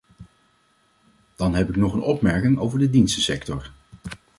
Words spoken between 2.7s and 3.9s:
de dienstensector.